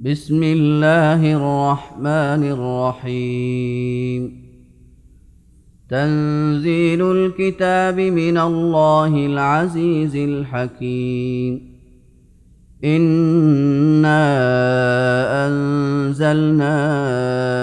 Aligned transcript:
بسم 0.00 0.42
الله 0.42 1.32
الرحمن 1.36 2.52
الرحيم. 2.52 4.46
تنزيل 5.90 7.02
الكتاب 7.02 8.00
من 8.00 8.38
الله 8.38 9.26
العزيز 9.26 10.16
الحكيم. 10.16 11.76
إنا 12.84 14.26
أنزلنا 15.46 16.76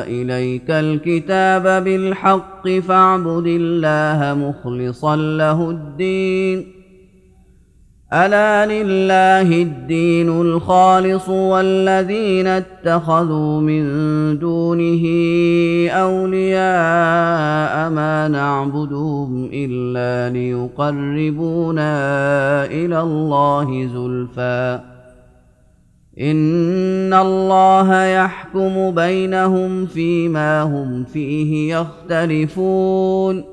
إليك 0.08 0.72
الكتاب 0.72 1.84
بالحق 1.84 2.70
فاعبد 2.70 3.48
الله 3.48 4.50
مخلصا 4.50 5.16
له 5.16 5.70
الدين. 5.70 6.73
ألا 8.14 8.66
لله 8.66 9.62
الدين 9.62 10.30
الخالص 10.42 11.30
والذين 11.30 12.48
اتخذوا 12.48 13.62
من 13.62 13.84
دونه 14.40 15.04
أولياء 15.92 17.90
ما 17.90 18.28
نعبدهم 18.28 19.50
إلا 19.54 20.34
ليقربونا 20.34 21.96
إلى 22.66 23.02
الله 23.02 23.88
زلفى. 23.94 24.80
إن 26.20 27.14
الله 27.14 28.04
يحكم 28.04 28.92
بينهم 28.92 29.86
فيما 29.86 30.62
هم 30.64 31.04
فيه 31.04 31.76
يختلفون. 31.76 33.53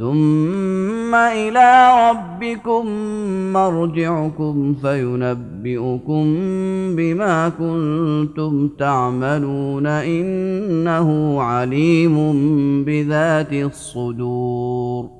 ثم 0.00 1.14
إلى 1.14 1.90
ربكم 2.10 2.86
مرجعكم 3.52 4.74
فينبئكم 4.74 6.24
بما 6.96 7.48
كنتم 7.48 8.68
تعملون 8.68 9.86
انه 9.86 11.40
عليم 11.42 12.16
بذات 12.84 13.52
الصدور 13.52 15.19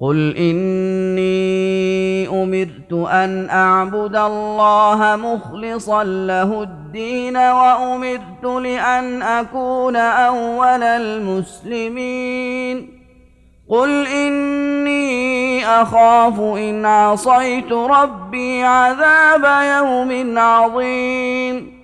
قل 0.00 0.36
اني 0.36 2.28
امرت 2.28 2.92
ان 2.92 3.48
اعبد 3.50 4.16
الله 4.16 5.16
مخلصا 5.16 6.04
له 6.04 6.62
الدين 6.62 7.36
وامرت 7.36 8.44
لأن 8.44 9.22
اكون 9.22 9.96
اول 9.96 10.82
المسلمين 10.82 12.26
قل 13.68 14.06
ان 14.06 14.86
اخاف 15.66 16.40
ان 16.40 16.86
عصيت 16.86 17.72
ربي 17.72 18.62
عذاب 18.62 19.44
يوم 19.78 20.38
عظيم 20.38 21.76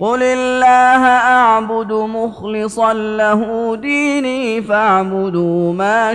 قل 0.00 0.22
الله 0.22 1.06
اعبد 1.06 1.92
مخلصا 1.92 2.92
له 2.92 3.76
ديني 3.76 4.62
فاعبدوا 4.62 5.72
ما 5.72 6.14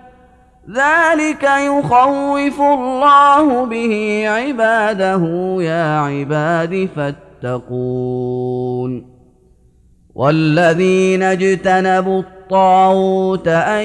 ذلك 0.73 1.43
يخوف 1.43 2.61
الله 2.61 3.65
به 3.65 4.23
عباده 4.27 5.55
يا 5.61 5.99
عباد 5.99 6.89
فاتقون. 7.43 9.11
والذين 10.15 11.23
اجتنبوا 11.23 12.19
الطاغوت 12.19 13.47
أن 13.47 13.83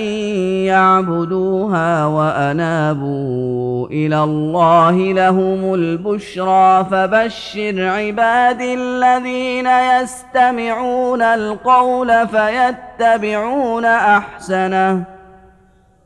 يعبدوها 0.65 2.07
وأنابوا 2.07 3.87
إلى 3.87 4.25
الله 4.25 5.13
لهم 5.13 5.75
البشرى 5.75 6.87
فبشر 6.91 7.89
عباد 7.89 8.61
الذين 8.61 9.67
يستمعون 9.67 11.23
القول 11.23 12.29
فيتبعون 12.29 13.85
أحسنه. 13.85 15.16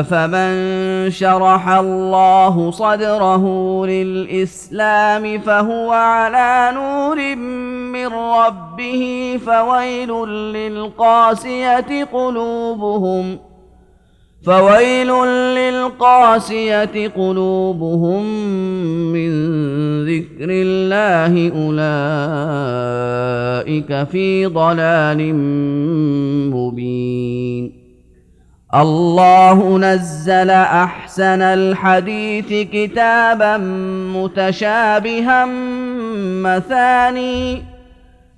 افمن 0.00 1.10
شرح 1.10 1.68
الله 1.68 2.70
صدره 2.70 3.44
للاسلام 3.86 5.38
فهو 5.38 5.92
على 5.92 6.70
نور 6.74 7.36
من 7.92 8.06
ربه 8.06 9.38
فويل 9.46 10.10
للقاسيه 10.28 12.04
قلوبهم 12.04 13.38
فويل 14.44 15.08
للقاسيه 15.56 17.08
قلوبهم 17.08 18.24
من 19.12 19.30
ذكر 20.04 20.48
الله 20.50 21.52
اولئك 21.64 21.84
في 24.08 24.46
ضلال 24.46 25.34
مبين 26.54 27.83
الله 28.74 29.78
نزل 29.78 30.50
أحسن 30.50 31.42
الحديث 31.42 32.68
كتابا 32.72 33.56
متشابها 34.16 35.44
مثاني 36.42 37.62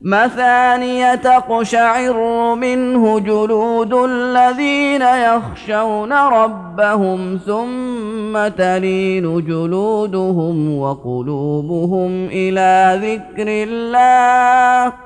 مثاني 0.03 1.17
تقشعر 1.17 2.55
منه 2.55 3.19
جلود 3.19 3.95
الذين 3.95 5.03
يخشون 5.03 6.13
ربهم 6.13 7.39
ثم 7.47 8.49
تلين 8.49 9.45
جلودهم 9.45 10.79
وقلوبهم 10.79 12.29
إلى 12.33 13.01
ذكر 13.03 13.49
الله. 13.49 15.06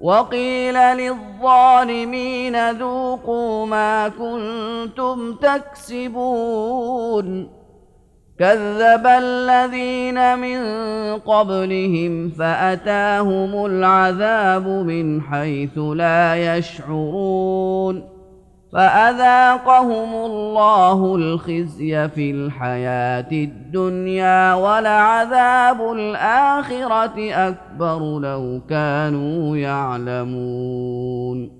وقيل 0.00 0.74
للظالمين 0.74 2.70
ذوقوا 2.70 3.66
ما 3.66 4.08
كنتم 4.08 5.34
تكسبون. 5.34 7.26
كذب 8.38 9.06
الذين 9.06 10.38
من 10.38 10.58
قبلهم 11.18 12.30
فأتاهم 12.30 13.66
العذاب 13.66 14.68
من 14.68 15.22
حيث 15.22 15.78
لا 15.78 16.56
يشعرون. 16.56 18.09
فأذاقهم 18.72 20.14
الله 20.14 21.16
الخزي 21.16 22.08
في 22.08 22.30
الحياة 22.30 23.32
الدنيا 23.32 24.54
ولعذاب 24.54 25.92
الآخرة 25.92 27.48
أكبر 27.48 28.18
لو 28.18 28.60
كانوا 28.68 29.56
يعلمون. 29.56 31.59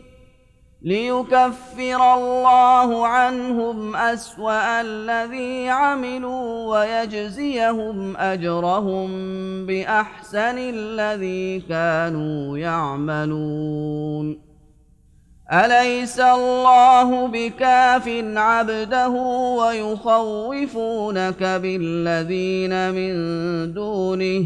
ليكفر 0.83 2.13
الله 2.13 3.07
عنهم 3.07 3.95
أسوأ 3.95 4.81
الذي 4.81 5.69
عملوا 5.69 6.79
ويجزيهم 6.79 8.17
أجرهم 8.17 9.09
بأحسن 9.65 10.57
الذي 10.57 11.59
كانوا 11.59 12.57
يعملون. 12.57 14.51
أليس 15.53 16.19
الله 16.19 17.27
بكاف 17.27 18.07
عبده 18.35 19.09
ويخوفونك 19.59 21.43
بالذين 21.43 22.91
من 22.91 23.13
دونه؟ 23.73 24.45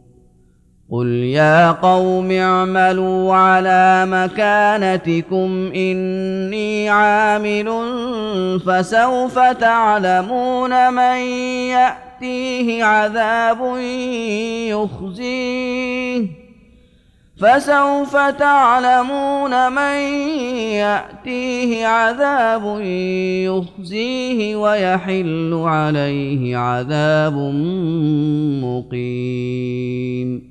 قل 0.91 1.07
يا 1.07 1.71
قوم 1.71 2.31
اعملوا 2.31 3.35
على 3.35 4.05
مكانتكم 4.05 5.71
اني 5.75 6.89
عامل 6.89 7.69
فسوف 8.65 9.39
تعلمون 9.39 10.93
من 10.93 11.17
ياتيه 11.71 12.83
عذاب 12.83 13.77
يخزيه 14.67 16.27
فسوف 17.41 18.17
تعلمون 18.17 19.71
من 19.71 19.97
ياتيه 20.75 21.87
عذاب 21.87 22.79
يخزيه 23.45 24.55
ويحل 24.55 25.53
عليه 25.65 26.57
عذاب 26.57 27.33
مقيم 28.63 30.50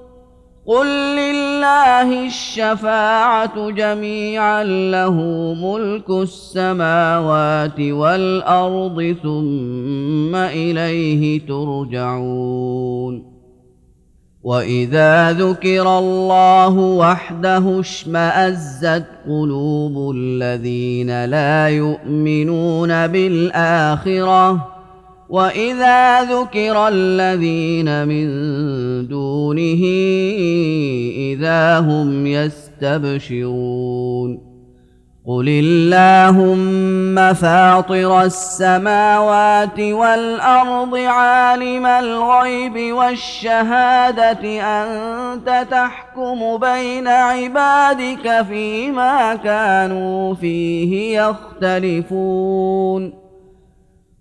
قل 0.71 0.87
لله 1.15 2.25
الشفاعة 2.25 3.69
جميعا 3.69 4.63
له 4.63 5.13
ملك 5.53 6.09
السماوات 6.09 7.79
والأرض 7.79 9.15
ثم 9.23 10.35
إليه 10.35 11.47
ترجعون 11.47 13.31
وإذا 14.43 15.31
ذكر 15.31 15.99
الله 15.99 16.77
وحده 16.77 17.79
اشمأزت 17.79 19.05
قلوب 19.27 20.15
الذين 20.15 21.25
لا 21.25 21.67
يؤمنون 21.69 23.07
بالآخرة 23.07 24.80
واذا 25.31 26.23
ذكر 26.23 26.87
الذين 26.87 28.07
من 28.07 28.27
دونه 29.07 29.83
اذا 31.17 31.79
هم 31.79 32.27
يستبشرون 32.27 34.39
قل 35.27 35.49
اللهم 35.49 37.33
فاطر 37.33 38.21
السماوات 38.21 39.79
والارض 39.79 40.95
عالم 40.95 41.85
الغيب 41.85 42.93
والشهاده 42.93 44.61
انت 44.61 45.67
تحكم 45.71 46.57
بين 46.57 47.07
عبادك 47.07 48.45
فيما 48.49 49.35
كانوا 49.35 50.33
فيه 50.33 51.21
يختلفون 51.21 53.20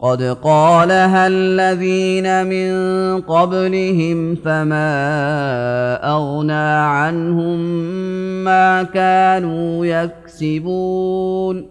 قد 0.00 0.22
قالها 0.22 1.26
الذين 1.26 2.46
من 2.46 2.72
قبلهم 3.20 4.34
فما 4.34 4.90
أغنى 6.10 6.70
عنهم 6.82 7.58
ما 8.44 8.82
كانوا 8.82 9.86
يكسبون 9.86 11.70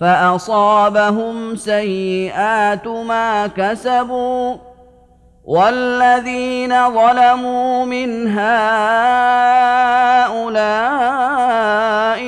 فأصابهم 0.00 1.56
سيئات 1.56 2.86
ما 2.88 3.46
كسبوا 3.46 4.54
والذين 5.46 6.90
ظلموا 6.90 7.84
من 7.84 8.28
هؤلاء 8.28 8.46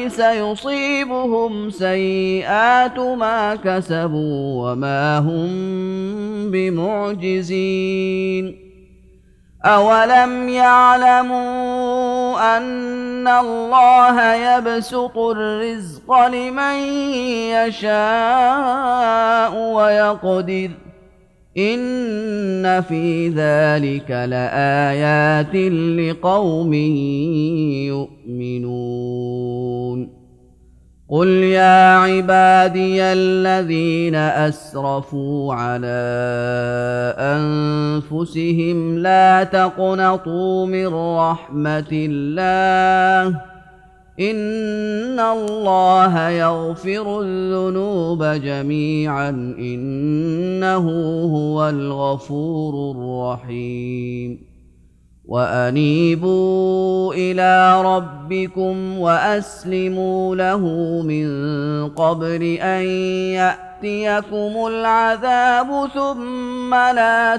سيصيبهم 0.09 1.71
سيئات 1.71 2.99
ما 2.99 3.55
كسبوا 3.55 4.71
وما 4.71 5.19
هم 5.19 5.51
بمعجزين. 6.51 8.59
أولم 9.65 10.49
يعلموا 10.49 12.57
أن 12.57 13.29
الله 13.29 14.35
يبسط 14.35 15.19
الرزق 15.19 16.27
لمن 16.27 16.75
يشاء 17.67 19.55
ويقدر 19.55 20.71
ۖ 20.85 20.88
ان 21.59 22.81
في 22.81 23.29
ذلك 23.29 24.11
لايات 24.11 25.55
لقوم 25.99 26.75
يؤمنون 28.35 30.19
قل 31.09 31.29
يا 31.29 31.97
عبادي 31.97 33.03
الذين 33.03 34.15
اسرفوا 34.15 35.55
على 35.55 35.99
انفسهم 37.19 38.99
لا 38.99 39.45
تقنطوا 39.45 40.67
من 40.67 40.87
رحمه 40.95 41.89
الله 41.93 43.41
ان 44.21 45.21
الله 45.21 46.29
يغفر 46.29 47.21
الذنوب 47.21 48.25
جميعا 48.25 49.29
انه 49.59 50.87
هو 51.25 51.69
الغفور 51.69 52.91
الرحيم 52.91 54.49
وانيبوا 55.29 57.15
إلى 57.15 57.83
ربكم 57.83 58.99
واسلموا 58.99 60.37
له 60.37 60.59
من 61.03 61.29
قبل 61.89 62.43
ان 62.43 62.83
ياتيكم 63.37 64.67
العذاب 64.67 65.89
ثم 65.95 66.75
لا 66.75 67.37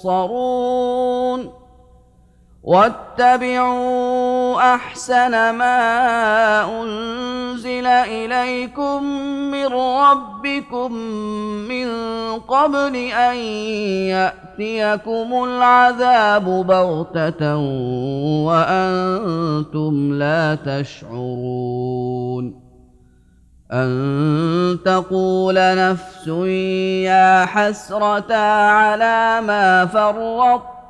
تنصرون 0.00 1.61
واتبعوا 2.62 4.74
أحسن 4.74 5.50
ما 5.50 6.82
أنزل 6.82 7.86
إليكم 7.86 9.02
من 9.50 9.66
ربكم 9.74 10.92
من 11.68 11.88
قبل 12.38 12.96
أن 12.96 13.36
يأتيكم 14.06 15.44
العذاب 15.44 16.44
بغتة 16.66 17.56
وأنتم 18.46 20.18
لا 20.18 20.54
تشعرون 20.54 22.62
أن 23.72 24.78
تقول 24.84 25.54
نفس 25.58 26.26
يا 27.06 27.44
حسرة 27.44 28.34
على 28.34 29.40
ما 29.46 29.86
فرطت 29.86 30.71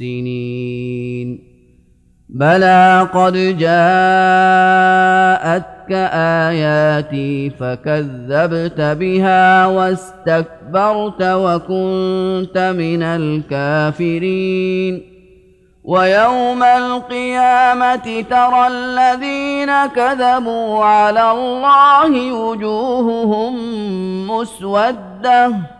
المحسنين. 0.00 1.50
بلى 2.28 3.08
قد 3.14 3.32
جاءتك 3.58 3.70
آياتي 6.12 7.50
فكذبت 7.50 8.80
بها 8.80 9.66
واستكبرت 9.66 11.22
وكنت 11.22 12.74
من 12.78 13.02
الكافرين. 13.02 15.02
ويوم 15.84 16.62
القيامة 16.62 18.24
ترى 18.30 18.68
الذين 18.68 19.86
كذبوا 19.86 20.84
على 20.84 21.30
الله 21.30 22.32
وجوههم 22.32 23.54
مسودة. 24.30 25.79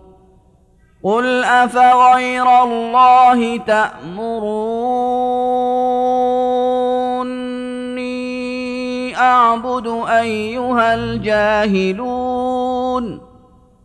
قل 1.03 1.43
افغير 1.43 2.63
الله 2.63 3.57
تامروني 3.57 4.81
اعبد 9.17 9.87
ايها 10.09 10.93
الجاهلون 10.95 12.41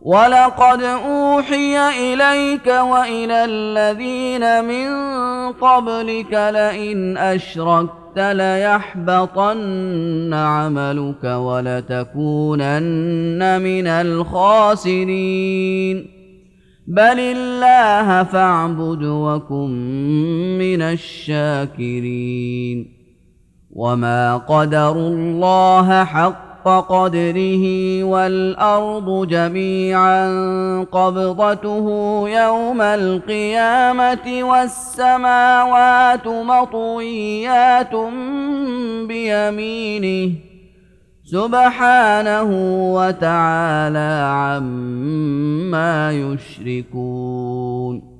ولقد 0.01 0.81
اوحي 0.81 1.89
اليك 2.13 2.67
والى 2.67 3.45
الذين 3.45 4.65
من 4.65 4.87
قبلك 5.51 6.33
لئن 6.33 7.17
اشركت 7.17 8.17
ليحبطن 8.17 9.53
عملك 10.33 11.23
ولتكونن 11.23 12.81
من 13.61 13.87
الخاسرين 13.87 14.97
بل 16.87 17.19
الله 17.19 18.23
فاعبد 18.23 19.03
وكن 19.03 19.69
من 20.59 20.81
الشاكرين 20.81 22.17
وما 23.71 24.37
قدروا 24.37 25.09
الله 25.09 26.03
حق 26.03 26.67
قدره 26.67 28.03
والارض 28.03 29.27
جميعا 29.27 30.27
قبضته 30.83 31.85
يوم 32.29 32.81
القيامه 32.81 34.43
والسماوات 34.43 36.27
مطويات 36.27 37.95
بيمينه 39.07 40.31
سبحانه 41.27 42.47
وتعالى 42.95 44.31
عما 44.31 46.11
يشركون. 46.11 48.17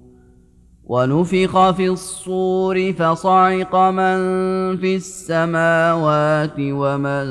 ونفخ 0.83 1.71
في 1.71 1.87
الصور 1.87 2.93
فصعق 2.93 3.75
من 3.75 4.17
في 4.77 4.95
السماوات 4.95 6.55
ومن 6.59 7.25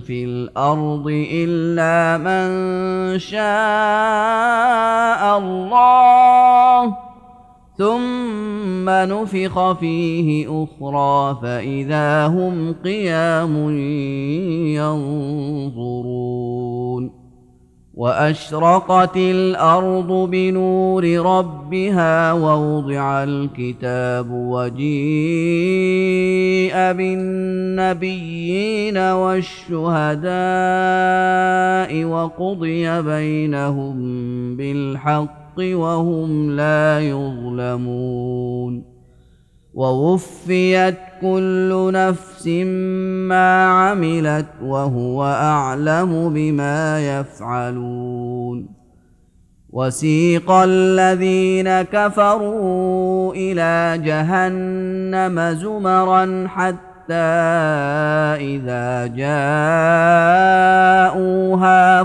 في 0.00 0.24
الأرض 0.24 1.06
إلا 1.32 2.18
من 2.18 2.48
شاء 3.18 3.38
الله. 5.38 7.07
ثم 7.78 8.90
نفخ 8.90 9.72
فيه 9.72 10.46
أخرى 10.64 11.38
فاذا 11.42 12.26
هم 12.26 12.72
قيام 12.84 13.70
ينظرون 14.74 16.48
واشرقت 17.94 19.16
الأرض 19.16 20.30
بنور 20.30 21.04
ربها 21.04 22.32
ووضع 22.32 23.24
الكتاب 23.24 24.30
وجيء 24.30 24.88
بالنبيين 27.78 28.98
والشهداء 28.98 30.34
وقضي 32.04 33.02
بينهم 33.02 33.96
بالحق 34.56 35.37
وهم 35.60 36.50
لا 36.50 37.00
يظلمون. 37.00 38.84
ووفيت 39.74 40.98
كل 41.20 41.90
نفس 41.92 42.46
ما 43.28 43.64
عملت 43.66 44.46
وهو 44.62 45.24
أعلم 45.24 46.30
بما 46.34 47.00
يفعلون. 47.20 48.78
وسيق 49.70 50.50
الذين 50.50 51.82
كفروا 51.82 53.34
إلى 53.34 53.98
جهنم 54.04 55.54
زمرا 55.54 56.46
حتى 56.48 57.14
إذا 58.40 59.06
جاءوها 59.06 59.64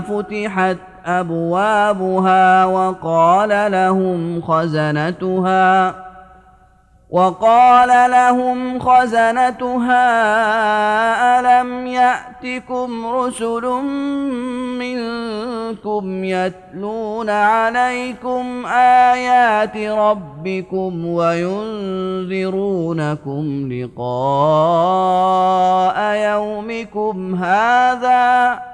فتحت 0.00 0.93
أبوابها 1.04 2.64
وقال 2.64 3.72
لهم 3.72 4.42
خزنتها 4.42 5.94
وقال 7.14 8.10
لهم 8.10 8.78
خزنتها 8.78 10.10
ألم 11.40 11.86
يأتكم 11.86 13.06
رسل 13.06 13.62
منكم 14.78 16.24
يتلون 16.24 17.30
عليكم 17.30 18.66
آيات 18.66 19.76
ربكم 19.76 21.06
وينذرونكم 21.06 22.32
لقاء 23.72 24.04
يومكم 26.14 27.34
هذا؟ 27.34 28.73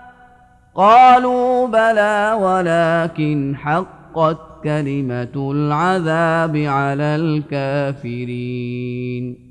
قالوا 0.75 1.67
بلى 1.67 2.39
ولكن 2.41 3.57
حقت 3.57 4.37
كلمة 4.65 5.53
العذاب 5.53 6.57
على 6.57 7.17
الكافرين. 7.17 9.51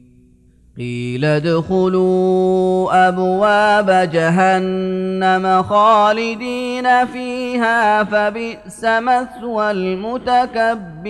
قيل 0.78 1.26
ادخلوا 1.26 3.08
أبواب 3.08 4.10
جهنم 4.14 5.64
خالدين 5.64 7.06
فيها 7.06 8.04
فبئس 8.04 8.84
مثوى 8.84 9.72
المتكبرين. 9.72 11.10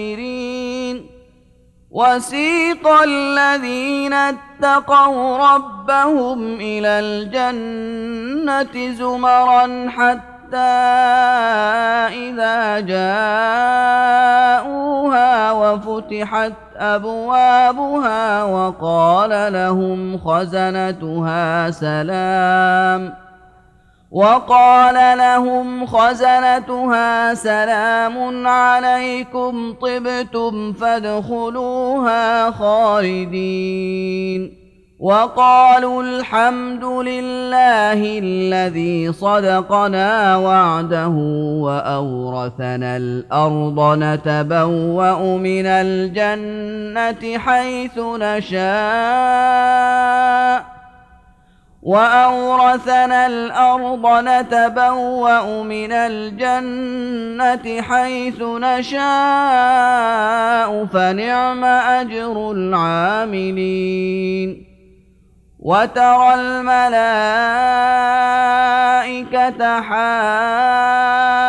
وسيق 1.91 2.87
الذين 2.87 4.13
اتقوا 4.13 5.37
ربهم 5.37 6.55
إلى 6.55 6.99
الجنة 6.99 8.93
زمرا 8.93 9.89
حتى 9.89 10.57
إذا 12.29 12.79
جاءوها 12.79 13.11
وفتحت 15.51 16.53
أبوابها 16.77 18.43
وقال 18.43 19.53
لهم 19.53 20.17
خزنتها 20.17 21.71
سلام 21.71 23.28
وقال 24.11 25.17
لهم 25.17 25.85
خزنتها 25.85 27.33
سلام 27.33 28.47
عليكم 28.47 29.73
طبتم 29.81 30.73
فادخلوها 30.73 32.51
خالدين. 32.51 33.89
وقالوا 34.99 36.03
الحمد 36.03 36.83
لله 36.83 38.19
الذي 38.19 39.13
صدقنا 39.13 40.37
وعده 40.37 41.15
وأورثنا 41.63 42.97
الأرض 42.97 43.97
نتبوأ 43.97 45.37
من 45.37 45.65
الجنة 45.65 47.37
حيث 47.37 47.97
نشاء. 47.97 48.59
وأورثنا 51.89 53.27
الأرض 53.27 54.05
نتبوأ 54.05 55.63
من 55.63 55.91
الجنة 55.91 57.81
حيث 57.81 58.41
نشاء 58.41 58.99
فنعم 60.85 61.63
أجر 61.65 62.51
العاملين 62.51 63.89
وترى 65.59 66.33
الملائكة 66.33 67.01
حافين 69.81 71.48